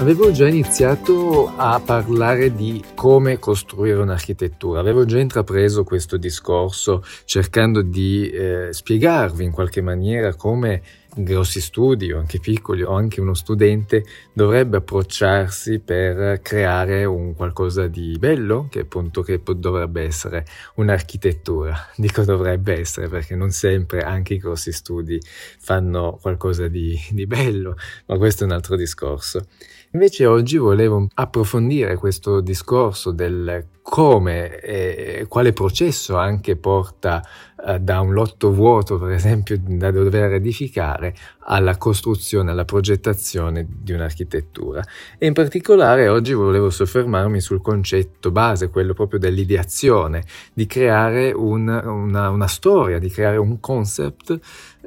Avevo 0.00 0.30
già 0.32 0.48
iniziato 0.48 1.52
a 1.54 1.78
parlare 1.78 2.54
di 2.54 2.82
come 2.94 3.38
costruire 3.38 4.00
un'architettura, 4.00 4.80
avevo 4.80 5.04
già 5.04 5.18
intrapreso 5.18 5.84
questo 5.84 6.16
discorso 6.16 7.04
cercando 7.26 7.82
di 7.82 8.30
eh, 8.30 8.68
spiegarvi 8.72 9.44
in 9.44 9.50
qualche 9.50 9.82
maniera 9.82 10.34
come 10.34 10.80
grossi 11.14 11.60
studi 11.60 12.12
o 12.12 12.18
anche 12.18 12.38
piccoli 12.38 12.82
o 12.82 12.92
anche 12.92 13.20
uno 13.20 13.34
studente 13.34 14.04
dovrebbe 14.32 14.78
approcciarsi 14.78 15.80
per 15.80 16.40
creare 16.42 17.04
un 17.04 17.34
qualcosa 17.34 17.86
di 17.86 18.16
bello 18.18 18.68
che 18.70 18.80
appunto 18.80 19.22
che 19.22 19.40
dovrebbe 19.56 20.02
essere 20.02 20.44
un'architettura. 20.76 21.88
Dico 21.96 22.22
dovrebbe 22.22 22.78
essere 22.78 23.08
perché 23.08 23.34
non 23.34 23.50
sempre 23.50 24.00
anche 24.00 24.34
i 24.34 24.38
grossi 24.38 24.72
studi 24.72 25.20
fanno 25.58 26.18
qualcosa 26.20 26.68
di, 26.68 26.98
di 27.10 27.26
bello, 27.26 27.76
ma 28.06 28.16
questo 28.16 28.44
è 28.44 28.46
un 28.46 28.52
altro 28.52 28.76
discorso. 28.76 29.46
Invece 29.92 30.24
oggi 30.24 30.56
volevo 30.56 31.08
approfondire 31.14 31.96
questo 31.96 32.40
discorso 32.40 33.10
del 33.10 33.66
come 33.82 34.60
e 34.60 35.26
quale 35.28 35.52
processo 35.52 36.16
anche 36.16 36.54
porta 36.54 37.26
eh, 37.66 37.80
da 37.80 38.00
un 38.00 38.12
lotto 38.12 38.52
vuoto, 38.52 38.98
per 38.98 39.10
esempio, 39.10 39.58
da 39.60 39.90
dover 39.90 40.34
edificare, 40.34 40.99
alla 41.40 41.76
costruzione, 41.76 42.50
alla 42.50 42.64
progettazione 42.64 43.66
di 43.68 43.92
un'architettura. 43.92 44.84
E 45.18 45.26
in 45.26 45.32
particolare 45.32 46.08
oggi 46.08 46.32
volevo 46.32 46.70
soffermarmi 46.70 47.40
sul 47.40 47.60
concetto 47.60 48.30
base, 48.30 48.68
quello 48.70 48.94
proprio 48.94 49.18
dell'ideazione, 49.18 50.24
di 50.52 50.66
creare 50.66 51.32
un, 51.32 51.68
una, 51.68 52.30
una 52.30 52.46
storia, 52.46 52.98
di 52.98 53.08
creare 53.08 53.36
un 53.36 53.60
concept 53.60 54.38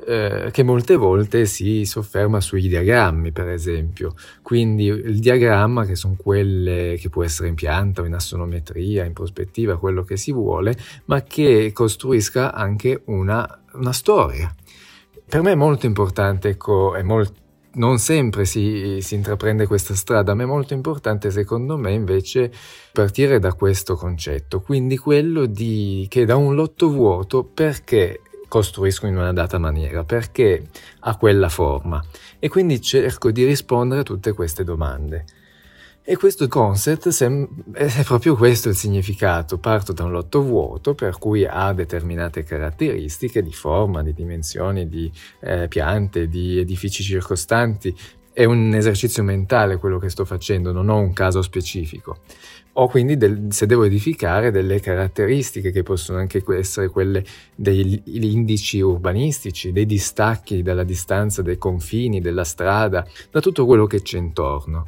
eh, 0.05 0.49
che 0.51 0.63
molte 0.63 0.95
volte 0.95 1.45
si 1.45 1.85
sofferma 1.85 2.41
sui 2.41 2.67
diagrammi, 2.67 3.31
per 3.31 3.47
esempio. 3.47 4.15
Quindi 4.41 4.85
il 4.85 5.19
diagramma, 5.19 5.85
che 5.85 5.95
sono 5.95 6.15
quelle 6.17 6.97
che 6.99 7.09
può 7.09 7.23
essere 7.23 7.47
in 7.47 7.55
pianta 7.55 8.01
o 8.01 8.05
in 8.05 8.13
assonometria, 8.13 9.05
in 9.05 9.13
prospettiva, 9.13 9.77
quello 9.77 10.03
che 10.03 10.17
si 10.17 10.31
vuole, 10.31 10.75
ma 11.05 11.21
che 11.23 11.71
costruisca 11.73 12.53
anche 12.53 13.01
una, 13.05 13.61
una 13.73 13.93
storia. 13.93 14.53
Per 15.33 15.41
me 15.41 15.53
è 15.53 15.55
molto 15.55 15.87
importante, 15.87 16.49
ecco, 16.49 16.95
molto 17.01 17.33
non 17.77 17.97
sempre 17.97 18.45
si, 18.45 18.99
si, 19.01 19.15
intraprende 19.15 19.65
questa 19.65 19.95
strada, 19.95 20.35
ma 20.35 20.43
è 20.43 20.45
molto 20.45 20.75
importante 20.75 21.31
secondo 21.31 21.75
me 21.75 21.91
invece 21.91 22.51
partire 22.91 23.39
da 23.39 23.53
questo 23.53 23.95
concetto, 23.95 24.61
quindi 24.61 24.95
quello 24.95 25.47
di 25.47 26.05
che 26.07 26.25
da 26.25 26.35
un 26.35 26.53
lotto 26.53 26.91
vuoto 26.91 27.43
perché 27.43 28.21
costruisco 28.47 29.07
in 29.07 29.17
una 29.17 29.33
data 29.33 29.57
maniera, 29.57 30.03
perché 30.03 30.67
ha 30.99 31.17
quella 31.17 31.49
forma? 31.49 31.99
E 32.37 32.47
quindi 32.47 32.79
cerco 32.79 33.31
di 33.31 33.43
rispondere 33.43 34.01
a 34.01 34.03
tutte 34.03 34.33
queste 34.33 34.63
domande. 34.63 35.25
E 36.05 36.17
questo 36.17 36.49
concept 36.49 37.07
è 37.71 38.03
proprio 38.03 38.35
questo 38.35 38.67
il 38.67 38.75
significato. 38.75 39.57
Parto 39.57 39.93
da 39.93 40.03
un 40.03 40.11
lotto 40.11 40.41
vuoto 40.41 40.93
per 40.95 41.17
cui 41.17 41.45
ha 41.45 41.71
determinate 41.71 42.43
caratteristiche 42.43 43.41
di 43.41 43.53
forma, 43.53 44.03
di 44.03 44.13
dimensioni, 44.13 44.89
di 44.89 45.09
eh, 45.39 45.69
piante, 45.69 46.27
di 46.27 46.59
edifici 46.59 47.03
circostanti. 47.03 47.95
È 48.33 48.43
un 48.43 48.73
esercizio 48.73 49.23
mentale 49.23 49.77
quello 49.77 49.97
che 49.97 50.09
sto 50.09 50.25
facendo, 50.25 50.73
non 50.73 50.89
ho 50.89 50.97
un 50.97 51.13
caso 51.13 51.41
specifico 51.41 52.17
ho 52.75 52.87
quindi 52.87 53.17
del, 53.17 53.47
se 53.49 53.65
devo 53.65 53.83
edificare 53.83 54.49
delle 54.49 54.79
caratteristiche 54.79 55.71
che 55.71 55.83
possono 55.83 56.17
anche 56.17 56.43
essere 56.55 56.87
quelle 56.87 57.23
degli 57.55 58.01
indici 58.05 58.79
urbanistici, 58.79 59.71
dei 59.71 59.85
distacchi 59.85 60.63
dalla 60.63 60.83
distanza 60.83 61.43
dei 61.43 61.57
confini, 61.57 62.19
della 62.19 62.43
strada, 62.43 63.05
da 63.29 63.39
tutto 63.41 63.65
quello 63.65 63.85
che 63.85 64.01
c'è 64.01 64.17
intorno. 64.17 64.87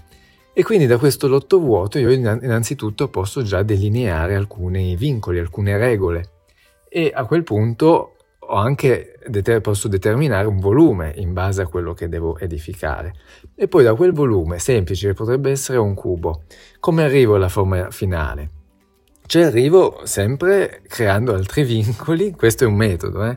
E 0.57 0.63
quindi 0.63 0.85
da 0.85 0.97
questo 0.97 1.27
lotto 1.27 1.59
vuoto 1.59 1.99
io 1.99 2.09
innanzitutto 2.09 3.09
posso 3.09 3.41
già 3.41 3.61
delineare 3.61 4.35
alcuni 4.35 4.95
vincoli, 4.95 5.37
alcune 5.37 5.77
regole 5.77 6.29
e 6.87 7.11
a 7.13 7.25
quel 7.25 7.43
punto 7.43 8.15
anche 8.47 9.19
posso 9.61 9.89
determinare 9.89 10.47
un 10.47 10.59
volume 10.59 11.11
in 11.17 11.33
base 11.33 11.61
a 11.61 11.67
quello 11.67 11.93
che 11.93 12.07
devo 12.07 12.37
edificare. 12.39 13.15
E 13.53 13.67
poi 13.67 13.83
da 13.83 13.95
quel 13.95 14.13
volume 14.13 14.57
semplice, 14.57 15.13
potrebbe 15.13 15.51
essere 15.51 15.77
un 15.77 15.93
cubo, 15.93 16.43
come 16.79 17.03
arrivo 17.03 17.35
alla 17.35 17.49
forma 17.49 17.91
finale? 17.91 18.49
Ci 19.25 19.41
arrivo 19.41 20.03
sempre 20.03 20.83
creando 20.87 21.33
altri 21.33 21.65
vincoli, 21.67 22.31
questo 22.31 22.63
è 22.63 22.67
un 22.67 22.75
metodo, 22.75 23.25
eh? 23.25 23.35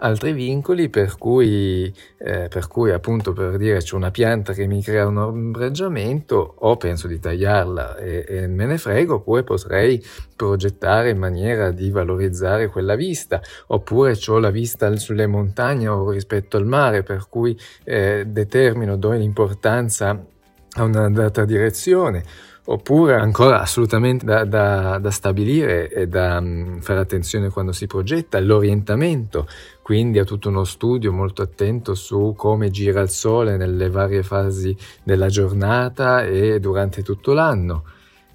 Altri 0.00 0.32
vincoli 0.32 0.88
per 0.88 1.16
cui, 1.18 1.92
eh, 2.18 2.48
per 2.48 2.66
cui 2.68 2.90
appunto 2.90 3.32
per 3.32 3.56
dire 3.56 3.78
c'è 3.78 3.94
una 3.94 4.10
pianta 4.10 4.52
che 4.52 4.66
mi 4.66 4.82
crea 4.82 5.06
un 5.06 5.18
ombreggiamento 5.18 6.54
o 6.58 6.76
penso 6.76 7.06
di 7.06 7.18
tagliarla 7.18 7.96
e, 7.96 8.24
e 8.28 8.46
me 8.46 8.66
ne 8.66 8.78
frego 8.78 9.16
oppure 9.16 9.42
potrei 9.42 10.04
progettare 10.36 11.10
in 11.10 11.18
maniera 11.18 11.70
di 11.70 11.90
valorizzare 11.90 12.68
quella 12.68 12.94
vista 12.94 13.40
oppure 13.68 14.18
ho 14.26 14.38
la 14.38 14.50
vista 14.50 14.94
sulle 14.96 15.26
montagne 15.26 15.88
o 15.88 16.10
rispetto 16.10 16.56
al 16.56 16.66
mare 16.66 17.02
per 17.02 17.26
cui 17.28 17.58
eh, 17.84 18.24
determino, 18.26 18.96
do 18.96 19.12
l'importanza 19.12 20.24
a 20.72 20.82
una 20.82 21.10
data 21.10 21.44
direzione 21.44 22.24
oppure 22.70 23.14
ancora 23.14 23.60
assolutamente 23.60 24.24
da, 24.24 24.44
da, 24.44 24.98
da 24.98 25.10
stabilire 25.10 25.88
e 25.88 26.06
da 26.06 26.38
um, 26.38 26.80
fare 26.80 27.00
attenzione 27.00 27.48
quando 27.48 27.72
si 27.72 27.86
progetta 27.86 28.38
l'orientamento, 28.38 29.46
quindi 29.90 30.20
a 30.20 30.24
tutto 30.24 30.50
uno 30.50 30.62
studio 30.62 31.10
molto 31.10 31.42
attento 31.42 31.96
su 31.96 32.32
come 32.36 32.70
gira 32.70 33.00
il 33.00 33.08
sole 33.08 33.56
nelle 33.56 33.90
varie 33.90 34.22
fasi 34.22 34.72
della 35.02 35.26
giornata 35.26 36.22
e 36.22 36.60
durante 36.60 37.02
tutto 37.02 37.32
l'anno 37.32 37.82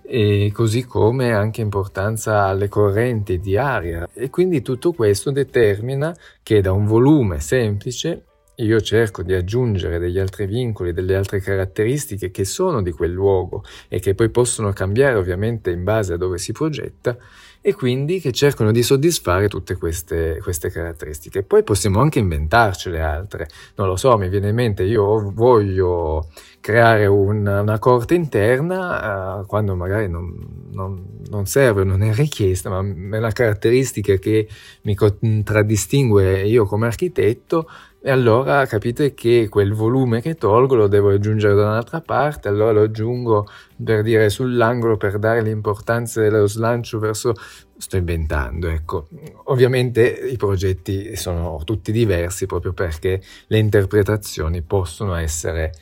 e 0.02 0.52
così 0.54 0.84
come 0.84 1.32
anche 1.32 1.62
importanza 1.62 2.44
alle 2.44 2.68
correnti 2.68 3.40
di 3.40 3.56
aria. 3.56 4.10
E 4.14 4.30
quindi 4.30 4.62
tutto 4.62 4.92
questo 4.92 5.32
determina 5.32 6.14
che 6.44 6.60
da 6.60 6.74
un 6.74 6.86
volume 6.86 7.40
semplice 7.40 8.26
io 8.58 8.80
cerco 8.82 9.24
di 9.24 9.34
aggiungere 9.34 10.00
degli 10.00 10.20
altri 10.20 10.46
vincoli, 10.46 10.94
delle 10.94 11.16
altre 11.16 11.40
caratteristiche 11.40 12.32
che 12.32 12.46
sono 12.46 12.82
di 12.82 12.92
quel 12.92 13.12
luogo 13.12 13.64
e 13.88 14.00
che 14.00 14.16
poi 14.16 14.30
possono 14.30 14.72
cambiare 14.72 15.16
ovviamente 15.16 15.72
in 15.72 15.84
base 15.84 16.14
a 16.14 16.18
dove 16.18 16.38
si 16.38 16.52
progetta 16.52 17.18
e 17.68 17.74
quindi 17.74 18.20
che 18.20 18.32
cercano 18.32 18.72
di 18.72 18.84
soddisfare 18.84 19.48
tutte 19.48 19.76
queste, 19.76 20.38
queste 20.40 20.70
caratteristiche. 20.70 21.42
Poi 21.42 21.64
possiamo 21.64 22.00
anche 22.00 22.20
inventarcele 22.20 23.02
altre, 23.02 23.48
non 23.78 23.88
lo 23.88 23.96
so, 23.96 24.16
mi 24.20 24.30
viene 24.30 24.50
in 24.50 24.56
mente, 24.56 24.84
io 24.84 25.32
voglio 25.34 26.30
creare 26.60 27.08
un, 27.08 27.48
una 27.48 27.80
corte 27.80 28.14
interna 28.14 29.40
uh, 29.40 29.46
quando 29.48 29.76
magari 29.76 30.08
non, 30.08 30.34
non, 30.76 31.22
non, 31.30 31.46
serve, 31.46 31.84
non 31.84 32.04
è 32.04 32.14
richiesta, 32.14 32.70
ma 32.70 32.80
è 32.80 33.18
una 33.18 33.32
caratteristica 33.32 34.16
che 34.18 34.48
mi 34.82 34.94
contraddistingue 34.94 36.44
io 36.44 36.66
come 36.66 36.86
architetto 36.86 37.68
e 38.02 38.12
allora 38.12 38.68
capite 38.68 39.16
che 39.16 39.48
quel 39.50 39.74
volume 39.74 40.22
che 40.22 40.36
tolgo 40.36 40.76
lo 40.76 40.86
devo 40.88 41.10
aggiungere 41.10 41.56
da 41.56 41.64
un'altra 41.64 42.02
parte, 42.02 42.48
allora 42.48 42.72
lo 42.72 42.84
aggiungo 42.84 43.48
per 43.84 44.04
dire 44.04 44.30
sull'angolo 44.30 44.96
per 44.96 45.18
dare 45.18 45.42
l'importanza 45.42 46.22
dello 46.22 46.46
slancio 46.46 47.00
verso... 47.00 47.34
Sto 47.78 47.98
inventando, 47.98 48.70
ecco. 48.70 49.10
Ovviamente 49.46 50.08
i 50.08 50.38
progetti 50.38 51.18
sono 51.18 51.60
tutti 51.66 51.92
diversi 51.92 52.46
proprio 52.46 52.72
perché 52.72 53.22
le 53.48 53.58
interpretazioni 53.58 54.62
possono 54.62 55.14
essere 55.16 55.74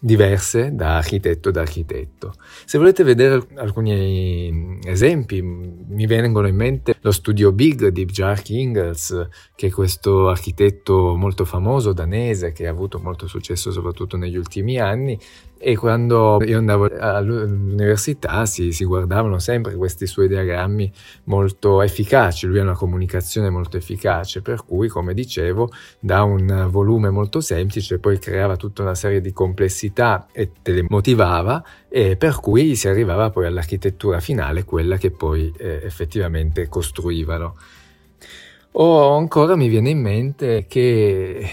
diverse 0.00 0.74
da 0.74 0.96
architetto 0.96 1.50
ad 1.50 1.56
architetto. 1.56 2.32
Se 2.64 2.78
volete 2.78 3.04
vedere 3.04 3.46
alcuni 3.56 4.78
esempi, 4.84 5.42
mi 5.42 6.06
vengono 6.06 6.48
in 6.48 6.56
mente 6.56 6.96
lo 7.00 7.12
studio 7.12 7.52
Big 7.52 7.88
di 7.88 8.06
Bjarke 8.06 8.54
Ingels, 8.54 9.28
che 9.54 9.66
è 9.66 9.70
questo 9.70 10.28
architetto 10.28 11.14
molto 11.16 11.44
famoso 11.44 11.92
danese 11.92 12.52
che 12.52 12.66
ha 12.66 12.70
avuto 12.70 12.98
molto 12.98 13.26
successo 13.26 13.70
soprattutto 13.70 14.16
negli 14.16 14.36
ultimi 14.36 14.78
anni 14.78 15.18
e 15.62 15.76
quando 15.76 16.42
io 16.42 16.56
andavo 16.56 16.88
all'università 16.98 18.46
si, 18.46 18.72
si, 18.72 18.86
guardavano 18.86 19.38
sempre 19.38 19.74
questi 19.74 20.06
suoi 20.06 20.26
diagrammi 20.26 20.90
molto 21.24 21.82
efficaci, 21.82 22.46
lui 22.46 22.60
ha 22.60 22.62
una 22.62 22.74
comunicazione 22.74 23.50
molto 23.50 23.76
efficace, 23.76 24.40
per 24.40 24.64
cui, 24.64 24.88
come 24.88 25.12
dicevo, 25.12 25.70
da 25.98 26.22
un 26.22 26.68
volume 26.70 27.10
molto 27.10 27.42
semplice 27.42 27.98
poi 27.98 28.18
creava 28.18 28.56
tutta 28.56 28.80
una 28.80 28.94
serie 28.94 29.20
di 29.20 29.34
complessità 29.34 29.89
e 30.32 30.50
te 30.62 30.72
le 30.72 30.84
motivava 30.88 31.62
e 31.88 32.16
per 32.16 32.40
cui 32.40 32.76
si 32.76 32.88
arrivava 32.88 33.30
poi 33.30 33.46
all'architettura 33.46 34.20
finale, 34.20 34.64
quella 34.64 34.96
che 34.96 35.10
poi 35.10 35.52
eh, 35.56 35.80
effettivamente 35.82 36.68
costruivano. 36.68 37.56
O 38.72 39.16
ancora 39.16 39.56
mi 39.56 39.68
viene 39.68 39.90
in 39.90 40.00
mente 40.00 40.66
che 40.68 41.50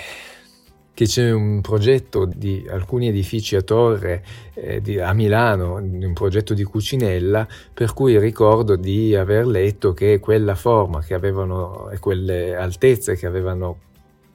che 0.98 1.06
c'è 1.06 1.31
un 1.31 1.62
progetto 1.62 2.25
di 2.25 2.66
alcuni 2.68 3.07
edifici 3.10 3.56
a 3.56 3.62
torre 3.62 4.25
eh, 4.56 4.81
di, 4.81 5.00
a 5.00 5.13
Milano, 5.13 5.75
un 5.75 6.13
progetto 6.16 6.56
di 6.56 6.63
Cucinella, 6.63 7.48
per 7.72 7.94
cui 7.94 8.18
ricordo 8.18 8.75
di 8.75 9.13
aver 9.13 9.45
letto 9.45 9.94
che 9.94 10.18
quella 10.18 10.56
forma 10.56 11.04
che 11.04 11.13
avevano 11.13 11.92
e 11.92 12.00
quelle 12.00 12.56
altezze 12.56 13.16
che 13.16 13.28
avevano 13.28 13.78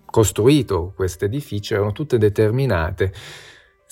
costruito 0.04 0.92
questo 0.94 1.24
edificio 1.24 1.74
erano 1.74 1.90
tutte 1.90 2.16
determinate 2.16 3.12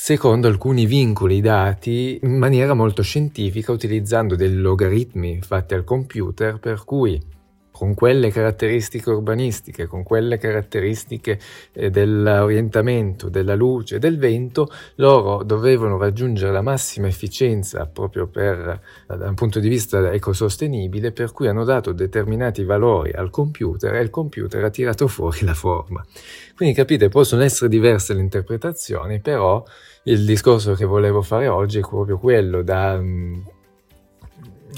secondo 0.02 0.48
alcuni 0.48 0.86
vincoli 0.86 1.42
dati 1.42 2.18
in 2.22 2.38
maniera 2.38 2.72
molto 2.72 3.02
scientifica 3.02 3.70
utilizzando 3.70 4.34
dei 4.34 4.54
logaritmi 4.54 5.42
fatti 5.42 5.74
al 5.74 5.84
computer 5.84 6.58
per 6.58 6.84
cui 6.86 7.20
con 7.80 7.94
quelle 7.94 8.30
caratteristiche 8.30 9.08
urbanistiche, 9.08 9.86
con 9.86 10.02
quelle 10.02 10.36
caratteristiche 10.36 11.40
eh, 11.72 11.88
dell'orientamento, 11.88 13.30
della 13.30 13.54
luce, 13.54 13.98
del 13.98 14.18
vento, 14.18 14.70
loro 14.96 15.42
dovevano 15.42 15.96
raggiungere 15.96 16.52
la 16.52 16.60
massima 16.60 17.06
efficienza 17.06 17.86
proprio 17.86 18.26
per, 18.26 18.82
da 19.06 19.26
un 19.26 19.34
punto 19.34 19.60
di 19.60 19.70
vista 19.70 20.12
ecosostenibile, 20.12 21.12
per 21.12 21.32
cui 21.32 21.48
hanno 21.48 21.64
dato 21.64 21.92
determinati 21.92 22.64
valori 22.64 23.12
al 23.12 23.30
computer 23.30 23.94
e 23.94 24.02
il 24.02 24.10
computer 24.10 24.62
ha 24.62 24.68
tirato 24.68 25.08
fuori 25.08 25.46
la 25.46 25.54
forma. 25.54 26.04
Quindi 26.54 26.74
capite, 26.74 27.08
possono 27.08 27.42
essere 27.42 27.70
diverse 27.70 28.12
le 28.12 28.20
interpretazioni, 28.20 29.20
però 29.20 29.64
il 30.02 30.26
discorso 30.26 30.74
che 30.74 30.84
volevo 30.84 31.22
fare 31.22 31.48
oggi 31.48 31.78
è 31.78 31.80
proprio 31.80 32.18
quello 32.18 32.60
da 32.60 33.00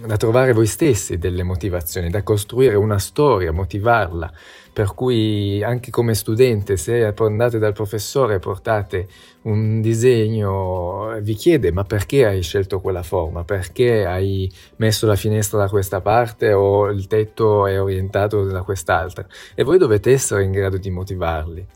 da 0.06 0.16
trovare 0.16 0.52
voi 0.52 0.66
stessi 0.66 1.18
delle 1.18 1.42
motivazioni, 1.42 2.10
da 2.10 2.22
costruire 2.22 2.76
una 2.76 2.98
storia, 2.98 3.52
motivarla. 3.52 4.32
Per 4.72 4.94
cui 4.94 5.62
anche 5.62 5.90
come 5.90 6.14
studente, 6.14 6.78
se 6.78 7.12
andate 7.14 7.58
dal 7.58 7.74
professore 7.74 8.36
e 8.36 8.38
portate 8.38 9.06
un 9.42 9.82
disegno, 9.82 11.18
vi 11.20 11.34
chiede 11.34 11.72
ma 11.72 11.84
perché 11.84 12.24
hai 12.24 12.42
scelto 12.42 12.80
quella 12.80 13.02
forma? 13.02 13.44
Perché 13.44 14.06
hai 14.06 14.50
messo 14.76 15.06
la 15.06 15.16
finestra 15.16 15.58
da 15.58 15.68
questa 15.68 16.00
parte 16.00 16.54
o 16.54 16.88
il 16.88 17.06
tetto 17.06 17.66
è 17.66 17.80
orientato 17.80 18.44
da 18.44 18.62
quest'altra? 18.62 19.26
E 19.54 19.62
voi 19.62 19.76
dovete 19.76 20.10
essere 20.10 20.44
in 20.44 20.52
grado 20.52 20.78
di 20.78 20.90
motivarli. 20.90 21.66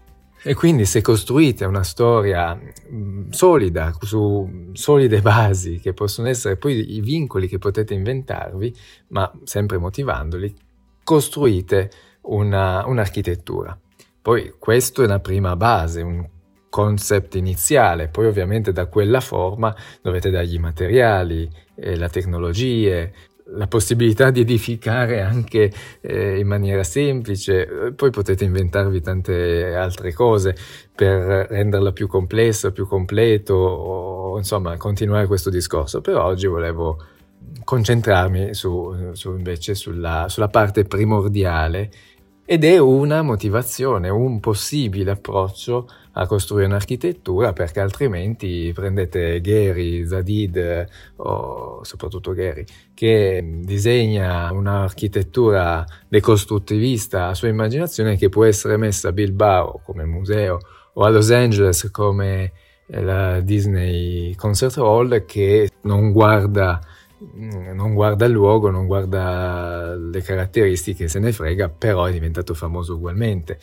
E 0.43 0.55
quindi 0.55 0.85
se 0.85 1.01
costruite 1.01 1.65
una 1.65 1.83
storia 1.83 2.55
mm, 2.57 3.31
solida, 3.31 3.93
su 4.01 4.71
solide 4.73 5.21
basi, 5.21 5.81
che 5.81 5.93
possono 5.93 6.29
essere 6.29 6.57
poi 6.57 6.97
i 6.97 7.01
vincoli 7.01 7.49
che 7.49 7.59
potete 7.59 7.95
inventarvi, 7.95 8.75
ma 9.09 9.31
sempre 9.45 9.79
motivandoli, 9.79 10.55
costruite 11.03 11.91
una, 12.23 12.85
un'architettura. 12.87 13.79
Poi 14.23 14.55
questo 14.59 15.03
è 15.03 15.05
una 15.05 15.21
prima 15.21 15.57
base, 15.57 16.03
un 16.03 16.29
concept 16.69 17.37
iniziale, 17.37 18.09
poi 18.09 18.27
ovviamente 18.27 18.73
da 18.73 18.87
quella 18.87 19.21
forma 19.21 19.75
dovete 20.03 20.31
dargli 20.31 20.55
i 20.55 20.59
materiali, 20.59 21.49
eh, 21.75 21.97
le 21.97 22.09
tecnologie, 22.09 23.13
la 23.51 23.67
possibilità 23.67 24.31
di 24.31 24.41
edificare 24.41 25.21
anche 25.21 25.73
eh, 26.01 26.39
in 26.39 26.47
maniera 26.47 26.83
semplice, 26.83 27.93
poi 27.95 28.11
potete 28.11 28.45
inventarvi 28.45 29.01
tante 29.01 29.75
altre 29.75 30.13
cose 30.13 30.57
per 30.95 31.47
renderla 31.49 31.93
più 31.93 32.09
complessa, 32.09 32.73
più 32.73 32.87
completo, 32.87 33.55
o 33.55 34.39
insomma 34.39 34.77
continuare 34.77 35.27
questo 35.27 35.51
discorso, 35.51 36.01
però 36.01 36.25
oggi 36.25 36.47
volevo 36.47 36.99
concentrarmi 37.63 38.55
su, 38.55 39.13
su 39.13 39.33
invece 39.33 39.75
sulla, 39.75 40.27
sulla 40.29 40.49
parte 40.49 40.85
primordiale 40.85 41.91
ed 42.49 42.63
è 42.63 42.79
una 42.79 43.23
motivazione, 43.23 44.09
un 44.09 44.39
possibile 44.39 45.11
approccio 45.11 45.89
a 46.13 46.27
costruire 46.29 46.67
un'architettura 46.67 47.53
perché 47.53 47.81
altrimenti 47.81 48.71
prendete 48.73 49.41
Gary, 49.41 50.07
Zadid 50.07 50.87
o 51.17 51.83
soprattutto 51.83 52.33
Gary 52.33 52.65
che 52.95 53.61
disegna 53.63 54.51
un'architettura 54.53 55.85
decostruttivista 56.09 57.27
a 57.27 57.35
sua 57.35 57.49
immaginazione 57.49 58.17
che 58.17 58.29
può 58.29 58.45
essere 58.45 58.77
messa 58.77 59.09
a 59.09 59.13
Bilbao 59.13 59.81
come 59.85 60.05
museo 60.07 60.61
o 60.95 61.03
a 61.03 61.11
Los 61.11 61.31
Angeles 61.33 61.91
come 61.91 62.53
la 62.87 63.41
Disney 63.41 64.37
Concert 64.37 64.79
Hall 64.79 65.25
che 65.27 65.69
non 65.83 66.13
guarda 66.13 66.81
non 67.19 67.95
guarda 67.95 68.27
il 68.27 68.33
luogo, 68.33 68.71
non 68.71 68.87
guarda 68.87 69.95
le 69.97 70.21
caratteristiche, 70.23 71.09
se 71.09 71.19
ne 71.19 71.33
frega, 71.33 71.69
però 71.69 72.05
è 72.05 72.13
diventato 72.13 72.55
famoso 72.55 72.95
ugualmente. 72.95 73.59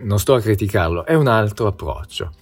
Non 0.00 0.18
sto 0.18 0.34
a 0.34 0.40
criticarlo, 0.40 1.06
è 1.06 1.14
un 1.14 1.26
altro 1.26 1.68
approccio. 1.68 2.32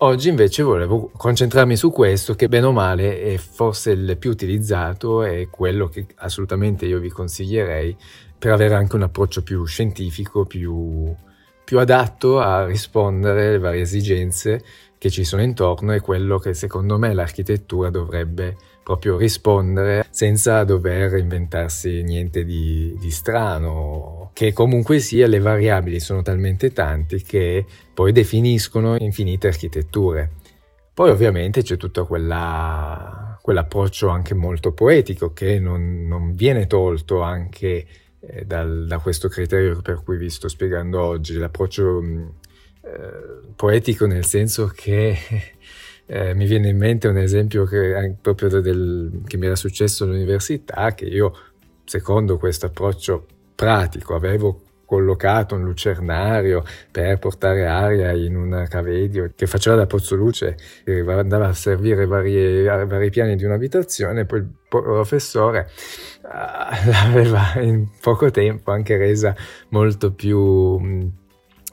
Oggi 0.00 0.28
invece 0.28 0.62
volevo 0.62 1.10
concentrarmi 1.16 1.74
su 1.74 1.90
questo 1.90 2.34
che 2.34 2.48
bene 2.48 2.66
o 2.66 2.72
male 2.72 3.22
è 3.22 3.38
forse 3.38 3.92
il 3.92 4.18
più 4.18 4.30
utilizzato 4.30 5.24
e 5.24 5.48
quello 5.50 5.88
che 5.88 6.06
assolutamente 6.16 6.84
io 6.84 6.98
vi 6.98 7.08
consiglierei 7.08 7.96
per 8.38 8.52
avere 8.52 8.74
anche 8.74 8.94
un 8.94 9.02
approccio 9.02 9.42
più 9.42 9.64
scientifico, 9.64 10.44
più, 10.44 11.14
più 11.64 11.78
adatto 11.78 12.38
a 12.38 12.66
rispondere 12.66 13.48
alle 13.48 13.58
varie 13.58 13.80
esigenze 13.80 14.62
che 14.98 15.08
ci 15.08 15.24
sono 15.24 15.42
intorno 15.42 15.94
e 15.94 16.00
quello 16.00 16.38
che 16.38 16.52
secondo 16.52 16.98
me 16.98 17.14
l'architettura 17.14 17.88
dovrebbe 17.88 18.56
proprio 18.86 19.16
rispondere 19.16 20.06
senza 20.10 20.62
dover 20.62 21.16
inventarsi 21.16 22.04
niente 22.04 22.44
di, 22.44 22.96
di 23.00 23.10
strano, 23.10 24.30
che 24.32 24.52
comunque 24.52 25.00
sia 25.00 25.26
le 25.26 25.40
variabili 25.40 25.98
sono 25.98 26.22
talmente 26.22 26.72
tante 26.72 27.20
che 27.20 27.66
poi 27.92 28.12
definiscono 28.12 28.94
infinite 28.94 29.48
architetture. 29.48 30.30
Poi 30.94 31.10
ovviamente 31.10 31.62
c'è 31.62 31.76
tutto 31.76 32.06
quella, 32.06 33.36
quell'approccio 33.42 34.06
anche 34.06 34.34
molto 34.34 34.70
poetico 34.70 35.32
che 35.32 35.58
non, 35.58 36.06
non 36.06 36.36
viene 36.36 36.68
tolto 36.68 37.22
anche 37.22 37.86
eh, 38.20 38.44
dal, 38.44 38.86
da 38.86 39.00
questo 39.00 39.26
criterio 39.26 39.80
per 39.82 40.00
cui 40.04 40.16
vi 40.16 40.30
sto 40.30 40.46
spiegando 40.46 41.02
oggi, 41.02 41.36
l'approccio 41.36 42.00
eh, 42.02 43.52
poetico 43.56 44.06
nel 44.06 44.24
senso 44.24 44.70
che 44.72 45.18
eh, 46.06 46.34
mi 46.34 46.46
viene 46.46 46.68
in 46.68 46.76
mente 46.76 47.08
un 47.08 47.18
esempio 47.18 47.64
che, 47.64 48.16
proprio 48.20 48.60
del, 48.60 49.22
che 49.26 49.36
mi 49.36 49.46
era 49.46 49.56
successo 49.56 50.04
all'università, 50.04 50.94
che 50.94 51.06
io, 51.06 51.32
secondo 51.84 52.38
questo 52.38 52.66
approccio 52.66 53.26
pratico, 53.54 54.14
avevo 54.14 54.60
collocato 54.86 55.56
un 55.56 55.64
lucernario 55.64 56.64
per 56.92 57.18
portare 57.18 57.66
aria 57.66 58.12
in 58.12 58.36
un 58.36 58.66
cavedio 58.70 59.32
che 59.34 59.46
faceva 59.46 59.74
da 59.74 59.86
pozzoluce 59.86 60.56
che 60.84 61.00
andava 61.00 61.48
a 61.48 61.52
servire 61.52 62.06
varie, 62.06 62.62
vari 62.86 63.10
piani 63.10 63.34
di 63.34 63.44
un'abitazione. 63.44 64.24
Poi 64.24 64.38
il 64.38 64.48
professore 64.68 65.68
uh, 66.22 66.86
l'aveva 66.88 67.60
in 67.60 67.88
poco 68.00 68.30
tempo 68.30 68.70
anche 68.70 68.96
resa 68.96 69.34
molto 69.70 70.12
più 70.12 71.10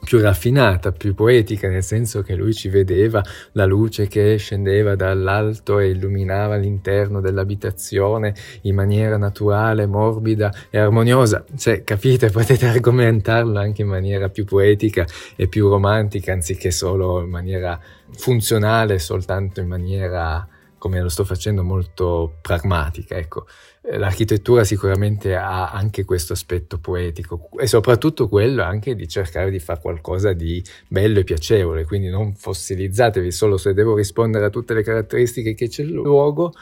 più 0.04 0.20
raffinata, 0.20 0.92
più 0.92 1.14
poetica, 1.14 1.68
nel 1.68 1.82
senso 1.82 2.22
che 2.22 2.34
lui 2.34 2.54
ci 2.54 2.68
vedeva 2.68 3.22
la 3.52 3.64
luce 3.64 4.06
che 4.06 4.36
scendeva 4.36 4.94
dall'alto 4.94 5.78
e 5.78 5.90
illuminava 5.90 6.56
l'interno 6.56 7.20
dell'abitazione 7.20 8.34
in 8.62 8.74
maniera 8.74 9.16
naturale, 9.16 9.86
morbida 9.86 10.52
e 10.70 10.78
armoniosa. 10.78 11.44
Cioè, 11.56 11.82
capite, 11.82 12.30
potete 12.30 12.66
argomentarlo 12.66 13.58
anche 13.58 13.82
in 13.82 13.88
maniera 13.88 14.28
più 14.28 14.44
poetica 14.44 15.04
e 15.34 15.48
più 15.48 15.68
romantica, 15.68 16.32
anziché 16.32 16.70
solo 16.70 17.20
in 17.22 17.30
maniera 17.30 17.80
funzionale, 18.16 18.98
soltanto 18.98 19.60
in 19.60 19.66
maniera 19.66 20.46
come 20.84 21.00
lo 21.00 21.08
sto 21.08 21.24
facendo 21.24 21.64
molto 21.64 22.36
pragmatica, 22.42 23.16
ecco. 23.16 23.46
Eh, 23.80 23.96
l'architettura 23.96 24.64
sicuramente 24.64 25.34
ha 25.34 25.70
anche 25.70 26.04
questo 26.04 26.34
aspetto 26.34 26.78
poetico 26.78 27.48
e 27.58 27.66
soprattutto 27.66 28.28
quello 28.28 28.62
anche 28.62 28.94
di 28.94 29.08
cercare 29.08 29.50
di 29.50 29.58
fare 29.60 29.80
qualcosa 29.80 30.34
di 30.34 30.62
bello 30.86 31.20
e 31.20 31.24
piacevole, 31.24 31.86
quindi 31.86 32.10
non 32.10 32.34
fossilizzatevi 32.34 33.32
solo 33.32 33.56
se 33.56 33.72
devo 33.72 33.96
rispondere 33.96 34.44
a 34.44 34.50
tutte 34.50 34.74
le 34.74 34.82
caratteristiche 34.82 35.54
che 35.54 35.68
c'è 35.68 35.84
il 35.84 35.92
luogo, 35.92 36.52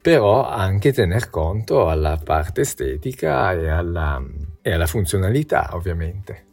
però 0.00 0.48
anche 0.48 0.94
tener 0.94 1.28
conto 1.28 1.86
alla 1.86 2.16
parte 2.16 2.62
estetica 2.62 3.52
e 3.52 3.68
alla, 3.68 4.24
e 4.62 4.72
alla 4.72 4.86
funzionalità 4.86 5.68
ovviamente. 5.74 6.48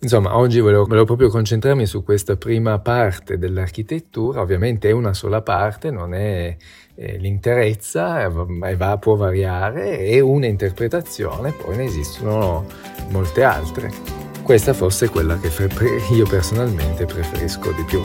Insomma, 0.00 0.36
oggi 0.36 0.60
volevo, 0.60 0.84
volevo, 0.84 1.04
proprio 1.04 1.28
concentrarmi 1.28 1.84
su 1.84 2.04
questa 2.04 2.36
prima 2.36 2.78
parte 2.78 3.36
dell'architettura, 3.36 4.40
ovviamente 4.40 4.88
è 4.88 4.92
una 4.92 5.12
sola 5.12 5.42
parte, 5.42 5.90
non 5.90 6.14
è, 6.14 6.56
è 6.94 7.16
l'interezza, 7.16 8.28
ma 8.28 8.76
va, 8.76 8.96
può 8.98 9.16
variare, 9.16 9.98
è 9.98 10.20
un'interpretazione, 10.20 11.50
poi 11.50 11.78
ne 11.78 11.84
esistono 11.84 12.64
molte 13.08 13.42
altre. 13.42 13.90
Questa 14.44 14.72
forse 14.72 15.06
è 15.06 15.10
quella 15.10 15.36
che 15.36 15.50
io 16.14 16.26
personalmente 16.26 17.04
preferisco 17.04 17.72
di 17.72 17.82
più. 17.82 18.00